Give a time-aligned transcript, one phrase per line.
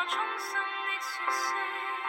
[0.00, 1.99] 我衷心的说声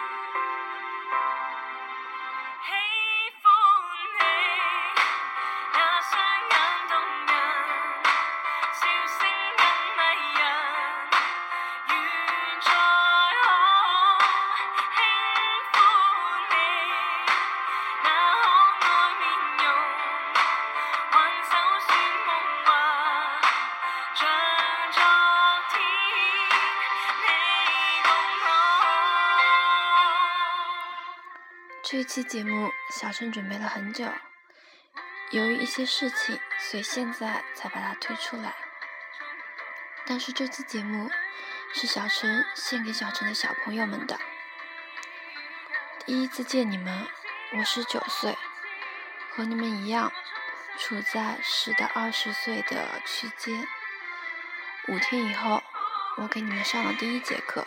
[31.92, 34.08] 这一期节目，小陈准备了很久，
[35.30, 38.54] 由于一些事情，所以现在才把它推出来。
[40.06, 41.10] 但是这期节目
[41.74, 44.18] 是小陈献给小陈的小朋友们的。
[46.06, 47.06] 第一次见你们，
[47.58, 48.38] 我十九岁，
[49.32, 50.10] 和你们一样，
[50.78, 53.68] 处在十到二十岁的区间。
[54.88, 55.62] 五天以后，
[56.16, 57.66] 我给你们上了第一节课，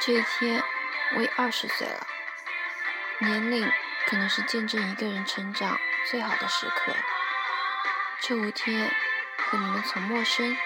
[0.00, 0.62] 这一天
[1.16, 2.06] 我已二十岁了。
[3.18, 3.72] 年龄
[4.06, 5.78] 可能是见证一个人成长
[6.10, 6.92] 最好的时刻。
[8.20, 8.94] 这五天
[9.38, 10.56] 和你们从陌生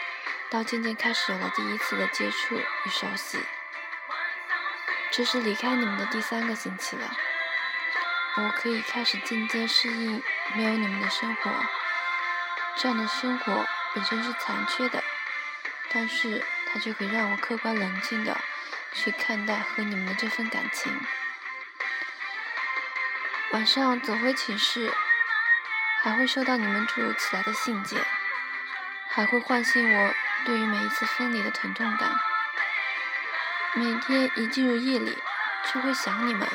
[0.50, 3.38] 到渐渐开始有了第一次的接触与熟悉，
[5.12, 7.16] 这是离开你们的第三个星期了。
[8.36, 10.20] 我可以开始渐渐适应
[10.54, 11.52] 没有你们的生活。
[12.76, 15.04] 这样的生活本身是残缺的，
[15.92, 18.36] 但是它却可以让我客观冷静的
[18.92, 20.92] 去看待和你们的这份感情。
[23.52, 24.94] 晚上走回寝室，
[26.04, 28.00] 还会收到你们突如其来的信件，
[29.08, 32.08] 还会唤醒我对于每一次分离的疼痛感。
[33.74, 35.18] 每天一进入夜里，
[35.72, 36.48] 就会想你们，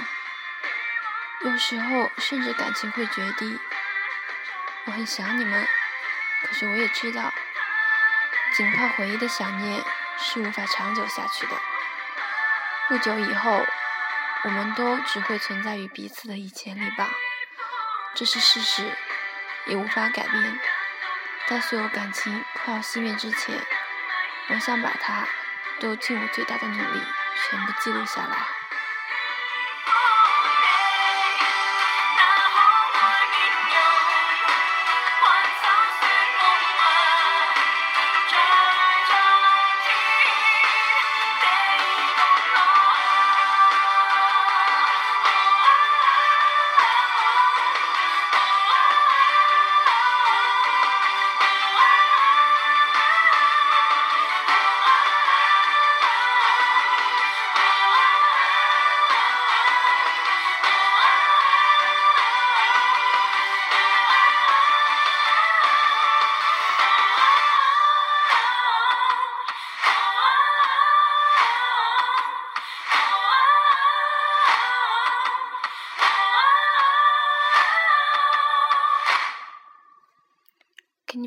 [1.42, 3.60] 有时候甚至感情会决堤。
[4.86, 5.68] 我很想你们，
[6.46, 7.34] 可是我也知道，
[8.54, 9.84] 仅靠回忆的想念
[10.18, 11.58] 是无法长久下去的。
[12.88, 13.66] 不久以后。
[14.46, 17.10] 我们都只会存在于彼此的以前里吧，
[18.14, 18.96] 这是事实，
[19.66, 20.60] 也无法改变。
[21.48, 23.60] 在所有感情快要熄灭之前，
[24.50, 25.28] 我想把它
[25.80, 27.02] 都尽我最大的努力，
[27.50, 28.55] 全部记录下来。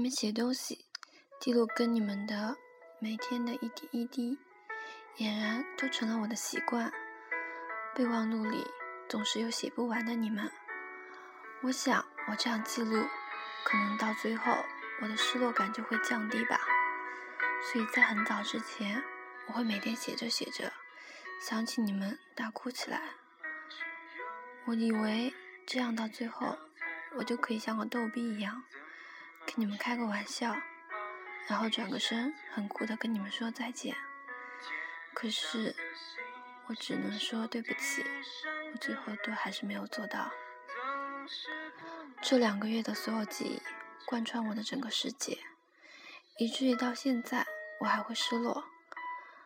[0.09, 0.87] 写东西，
[1.41, 2.57] 记录跟你们的
[2.99, 4.39] 每天的一点一滴，
[5.17, 6.93] 俨然都成了我的习惯。
[7.95, 8.67] 备忘录里
[9.09, 10.51] 总是有写不完的你们。
[11.63, 13.05] 我想，我这样记录，
[13.65, 14.53] 可能到最后
[15.03, 16.61] 我的失落感就会降低吧。
[17.73, 19.03] 所以在很早之前，
[19.49, 20.73] 我会每天写着写着，
[21.41, 23.01] 想起你们大哭起来。
[24.67, 25.35] 我以为
[25.67, 26.57] 这样到最后，
[27.17, 28.63] 我就可以像个逗逼一样。
[29.49, 30.55] 跟你们开个玩笑，
[31.47, 33.97] 然后转个身，很酷的跟你们说再见。
[35.15, 35.75] 可是，
[36.67, 38.05] 我只能说对不起，
[38.71, 40.31] 我最后都还是没有做到。
[42.21, 43.63] 这两个月的所有记忆
[44.05, 45.39] 贯穿我的整个世界，
[46.37, 47.47] 以至于到现在
[47.81, 48.65] 我还会失落，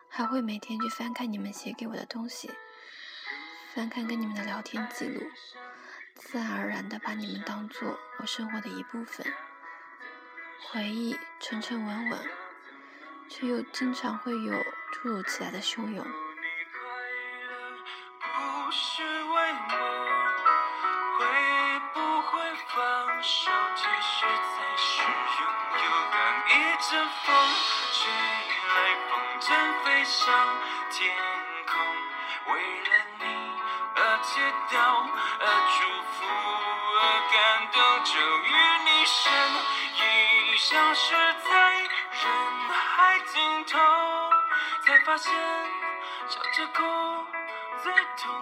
[0.09, 2.51] 还会每天去翻看你们写给我的东西，
[3.73, 5.21] 翻看跟你们的聊天记录，
[6.15, 9.25] 自然而然的把你们当做我生活的一部分。
[10.71, 12.19] 回忆沉沉稳稳，
[13.29, 14.53] 却又经常会有
[14.91, 16.05] 突如其来的汹涌。
[40.63, 41.89] 消失在人
[42.71, 43.77] 海尽头，
[44.85, 45.33] 才发现
[46.29, 46.81] 笑着哭
[47.83, 48.33] 最痛。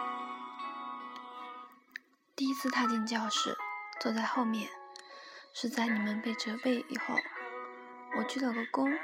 [2.35, 3.57] 第一次踏进教室，
[3.99, 4.69] 坐在后面，
[5.51, 7.15] 是在你们被责备以后。
[8.15, 8.99] 我鞠了个躬，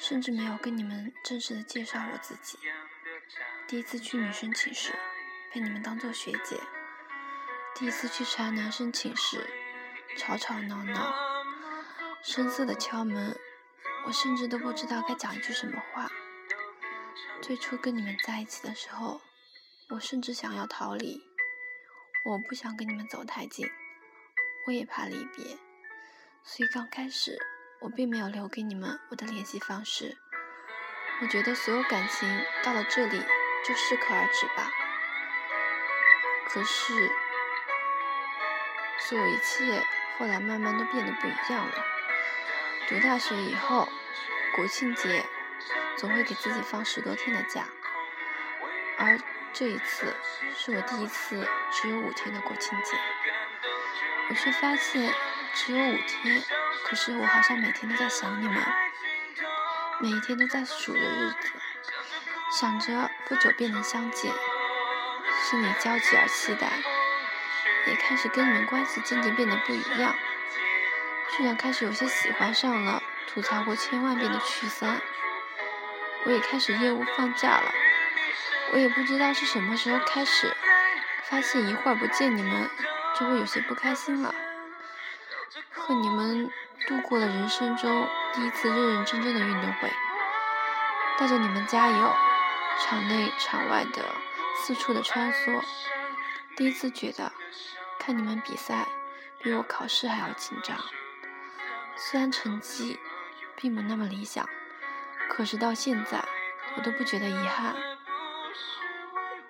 [0.00, 2.58] 甚至没有跟你们正式的介绍我自己。
[3.68, 4.98] 第一次去女生寝室，
[5.52, 6.56] 被你们当做学姐；
[7.74, 9.46] 第一次去查男生寝室，
[10.16, 11.33] 吵吵闹闹，
[12.26, 13.38] 声涩的敲门，
[14.06, 16.08] 我甚至都不知道该讲一句什么话。
[17.42, 19.20] 最初跟你们在一起的时候，
[19.90, 21.20] 我甚至想要逃离，
[22.24, 23.68] 我不想跟你们走太近，
[24.66, 25.58] 我也怕离别，
[26.42, 27.38] 所以刚开始。
[27.80, 30.16] 我并没有留给你们我的联系方式，
[31.20, 32.26] 我觉得所有感情
[32.62, 33.22] 到了这里
[33.62, 34.70] 就适可而止吧。
[36.48, 37.10] 可是，
[39.00, 39.84] 所有一切
[40.16, 41.93] 后来慢慢都变得不一样了。
[42.86, 43.88] 读大学以后，
[44.54, 45.24] 国庆节
[45.96, 47.64] 总会给自己放十多天的假，
[48.98, 49.18] 而
[49.54, 50.14] 这一次
[50.54, 52.98] 是我第一次只有五天的国庆节，
[54.28, 55.14] 我却发现
[55.54, 56.42] 只有五天。
[56.84, 58.62] 可是我好像每天都在想你们，
[60.00, 61.52] 每一天都在数着日子，
[62.50, 64.30] 想着不久便能相见，
[65.48, 66.70] 心里焦急而期待，
[67.86, 70.14] 也开始跟你们关系渐渐变得不一样，
[71.36, 75.00] 居然开始有些喜欢上了吐槽过千万遍的曲三，
[76.24, 77.72] 我也开始厌恶放假了，
[78.72, 80.54] 我也不知道是什么时候开始，
[81.24, 82.70] 发现一会儿不见你们
[83.18, 84.34] 就会有些不开心了，
[85.72, 86.50] 和你们。
[86.86, 89.90] 度过了人生中第一次认认真真的运动会，
[91.16, 92.14] 带着你们加油，
[92.78, 94.04] 场内场外的
[94.54, 95.64] 四处的穿梭，
[96.58, 97.32] 第一次觉得
[97.98, 98.86] 看你们比赛
[99.42, 100.76] 比我考试还要紧张。
[101.96, 102.98] 虽然成绩
[103.56, 104.48] 并不那么理想，
[105.28, 106.24] 可是到现在
[106.76, 107.74] 我都不觉得遗憾。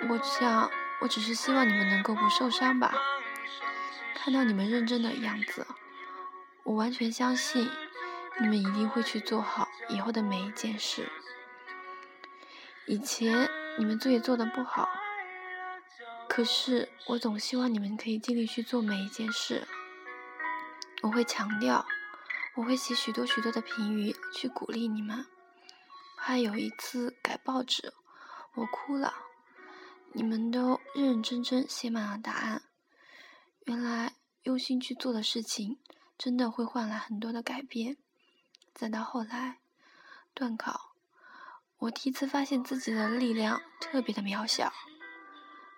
[0.09, 0.71] 我想，
[1.01, 2.95] 我只是希望你们能够不受伤吧。
[4.15, 5.67] 看到你们认真的样子。
[6.63, 7.71] 我完全相信，
[8.41, 11.11] 你们一定会去做好以后的每一件事。
[12.87, 14.89] 以前你们作业做的不好，
[16.29, 19.67] 可是我总希望你们可以尽力去做每一件事。
[21.03, 21.85] 我会强调，
[22.57, 25.27] 我会写许多许多的评语去鼓励你们。
[26.17, 27.93] 还有一次改报纸，
[28.55, 29.15] 我哭了，
[30.13, 32.63] 你们都认认真真写满了答案。
[33.65, 34.15] 原来
[34.45, 35.79] 用心去做的事情。
[36.17, 37.97] 真的会换来很多的改变。
[38.73, 39.59] 再到后来，
[40.33, 40.93] 段考，
[41.79, 44.73] 我第一次发现自己的力量特别的渺小。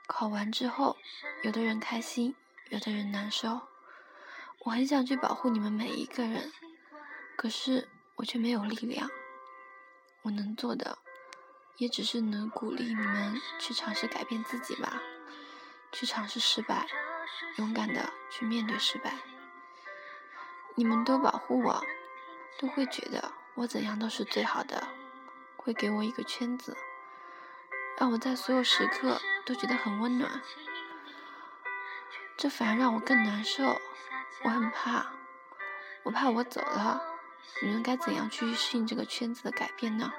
[0.06, 0.98] 考完之后，
[1.42, 2.36] 有的人开心，
[2.68, 3.62] 有的人难受。
[4.60, 6.52] 我很想去保护你们每一个人，
[7.36, 9.08] 可是我却没有力量。
[10.22, 10.98] 我能做的，
[11.76, 15.00] 也只是能鼓励你们去尝试改变自己吧，
[15.92, 16.86] 去尝试失败，
[17.58, 19.14] 勇敢的去面对失败。
[20.74, 21.84] 你们都保护我，
[22.58, 24.88] 都会觉得我怎样都是最好的，
[25.56, 26.76] 会给我一个圈子，
[27.98, 30.42] 让我在所有时刻都觉得很温暖。
[32.36, 33.80] 这反而让我更难受，
[34.42, 35.12] 我很怕，
[36.02, 37.00] 我怕我走了，
[37.62, 40.12] 你们该怎样去适应这个圈子的改变呢？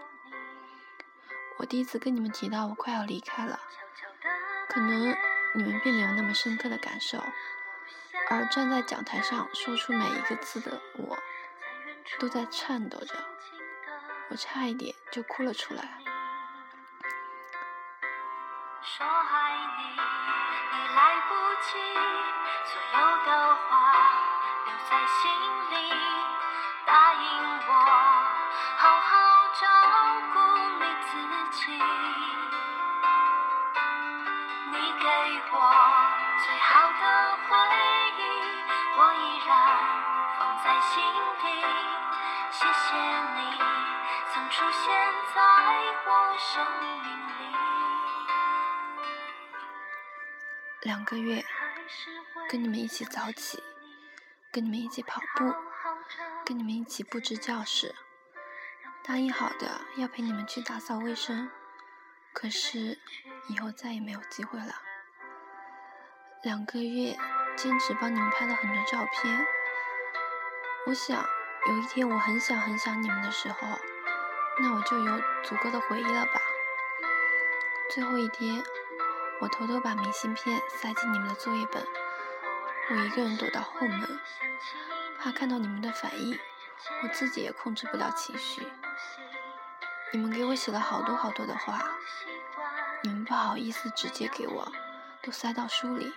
[1.57, 3.59] 我第一次跟你们提到我快要离开了，
[4.69, 5.15] 可能
[5.55, 7.23] 你们并没有那么深刻的感受。
[8.29, 11.17] 而站在讲台上说出每一个字的我，
[12.19, 13.15] 都在颤抖着，
[14.29, 15.81] 我差一点就哭了出来。
[18.83, 21.77] 说爱你，已来不及，
[22.65, 23.67] 所有的话
[24.65, 25.31] 留在心
[25.71, 25.73] 里，
[26.87, 27.19] 答应
[27.67, 27.73] 我，
[28.77, 29.11] 好好
[29.59, 29.61] 照
[30.33, 30.35] 顾
[30.79, 31.11] 你自
[31.51, 31.59] 己。
[34.71, 35.05] 你给
[35.51, 35.55] 我
[36.45, 37.03] 最好的
[37.43, 37.49] 回
[38.17, 38.19] 忆
[38.97, 39.15] 我依
[39.45, 39.49] 然
[40.39, 40.95] 放在心
[41.41, 41.43] 底，
[42.51, 42.95] 谢谢
[43.35, 43.39] 你
[44.33, 44.85] 曾出现
[45.35, 45.37] 在
[46.05, 46.87] 我生命
[47.27, 47.39] 里。
[50.83, 51.43] 两个月，
[52.49, 53.61] 跟你们一起早起，
[54.53, 55.53] 跟你们一起跑步，
[56.47, 57.93] 跟你们一起布置教室，
[59.03, 61.51] 答应好的要陪你们去打扫卫生，
[62.31, 62.97] 可是
[63.49, 64.75] 以后再也没有机会了。
[66.43, 67.17] 两个月。
[67.57, 69.47] 坚持帮你们拍了很多照片，
[70.85, 71.25] 我想
[71.67, 73.79] 有一天我很想很想你们的时候，
[74.59, 76.39] 那我就有足够的回忆了吧。
[77.89, 78.63] 最后一天，
[79.41, 81.83] 我偷偷把明信片塞进你们的作业本，
[82.91, 84.19] 我一个人躲到后门，
[85.19, 86.37] 怕看到你们的反应，
[87.03, 88.65] 我自己也控制不了情绪。
[90.11, 91.83] 你们给我写了好多好多的话，
[93.03, 94.71] 你们不好意思直接给我，
[95.21, 96.13] 都塞到书里。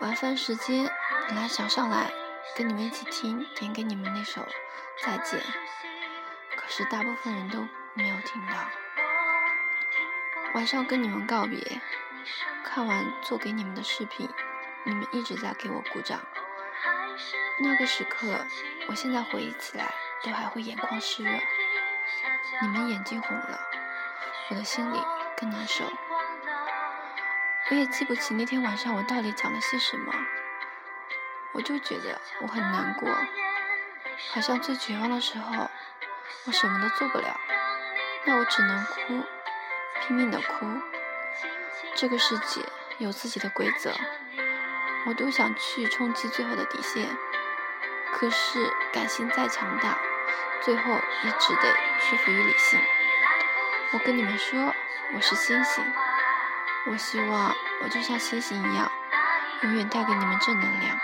[0.00, 0.90] 晚饭时间，
[1.28, 2.10] 本来想上来
[2.56, 4.40] 跟你们一起听点给你们那首
[5.04, 5.38] 《再见》，
[6.56, 7.60] 可是大部分人都
[7.94, 8.54] 没有听到。
[10.54, 11.80] 晚上跟你们告别，
[12.64, 14.28] 看完做给你们的视频，
[14.84, 16.18] 你们一直在给我鼓掌。
[17.58, 18.46] 那个时刻，
[18.88, 19.92] 我现在回忆起来
[20.22, 21.40] 都还会眼眶湿润。
[22.62, 23.60] 你们眼睛红了，
[24.50, 25.02] 我的心里
[25.36, 25.84] 更难受。
[27.70, 30.12] 我也记不起那天晚上我到底讲了些什么，
[31.52, 33.08] 我就觉得我很难过，
[34.32, 35.70] 好像最绝望的时候，
[36.46, 37.38] 我什么都做不了，
[38.24, 39.22] 那我只能哭，
[40.00, 40.66] 拼命的哭。
[41.94, 42.62] 这个世界
[42.98, 43.92] 有自己的规则，
[45.06, 47.06] 我都想去冲击最后的底线，
[48.12, 49.98] 可是感性再强大，
[50.60, 50.92] 最后
[51.24, 52.78] 也只得屈服于理性。
[53.92, 54.74] 我跟你们说，
[55.14, 55.84] 我是星星。
[56.86, 58.90] 我希望我就像星星一样，
[59.62, 60.98] 永远带给你们正能量。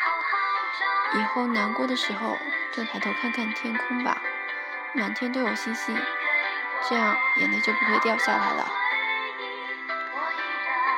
[1.14, 2.38] 以后难过的时候，
[2.72, 4.20] 就抬头看看天空吧，
[4.92, 5.96] 满天都有星星，
[6.88, 8.70] 这样眼泪就不会掉下来了。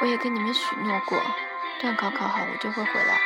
[0.00, 1.20] 我也跟你们许诺过，
[1.80, 3.20] 段考考好我就会回来。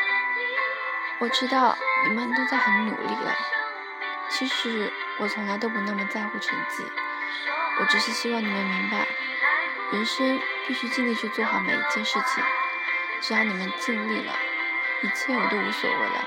[1.19, 3.35] 我知道你们都在很努力了，
[4.29, 6.85] 其实我从来都不那么在乎成绩，
[7.81, 9.07] 我只是希望你们明白。
[9.93, 12.43] 人生必须尽力去做好每一件事情，
[13.21, 14.33] 只要你们尽力了，
[15.03, 16.25] 一切我都无所谓了。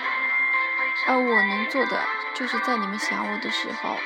[1.07, 2.03] 而我能做的，
[2.33, 3.99] 就是在你们想我的时候，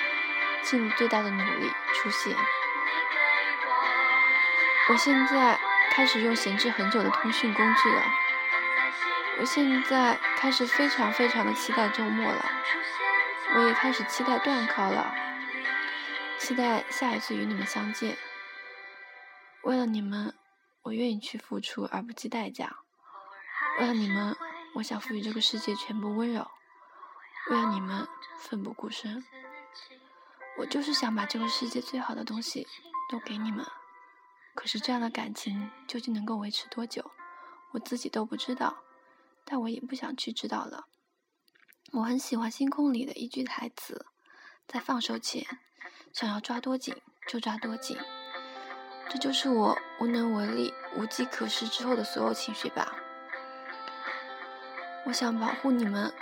[0.61, 2.35] 尽最大的努力出现。
[4.89, 5.59] 我现在
[5.91, 8.01] 开始用闲置很久的通讯工具了，
[9.39, 12.46] 我现在开始非常非常的期待周末了，
[13.55, 15.15] 我也开始期待段考了，
[16.38, 18.17] 期待下一次与你们相见。
[19.63, 20.36] 为了你们，
[20.81, 22.79] 我愿意去付出而不计代价。
[23.79, 24.36] 为了你们，
[24.75, 26.46] 我想赋予这个世界全部温柔。
[27.50, 28.05] 为了你们，
[28.39, 29.24] 奋不顾身。
[30.58, 32.67] 我就是想把这个世界最好的东西
[33.10, 33.65] 都给你们。
[34.53, 37.10] 可是这样的感情究竟能够维持多久，
[37.72, 38.84] 我自己都不知道。
[39.49, 40.85] 但我也不想去知道了。
[41.93, 44.05] 我很喜欢《星空》里的一句台词：
[44.67, 45.43] 在放手前，
[46.13, 46.95] 想要抓多紧
[47.27, 47.97] 就抓多紧。
[49.09, 52.95] 这就是我无能为力、无计可施之后的所有情绪吧。
[55.07, 56.13] 我想保护你们，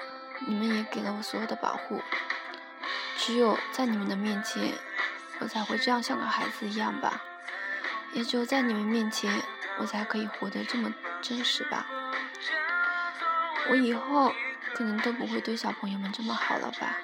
[0.48, 2.02] 你们也给了我所有的保护。
[3.18, 4.74] 只有在你们的面前，
[5.40, 7.22] 我才会这样像个孩子一样吧。
[8.14, 9.44] 也只有在你们面前，
[9.80, 11.86] 我才可以活得这么真实吧。
[13.70, 14.34] 我以后
[14.74, 16.98] 可能都不会对小朋友们这么好了吧。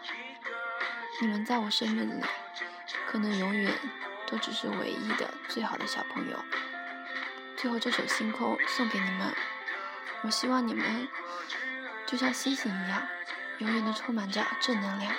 [1.22, 2.24] 你们在我生命里，
[3.08, 3.72] 可能永远。
[4.26, 6.44] 都只是唯一的、最好的小朋友。
[7.56, 9.32] 最后这首《星空》送给你们，
[10.24, 11.08] 我希望你们
[12.08, 13.08] 就像星星一样，
[13.60, 15.14] 永远都充满着正能量。